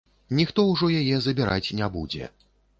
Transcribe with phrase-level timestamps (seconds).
[0.39, 2.35] Ніхто ўжо яе забіраць не будзе.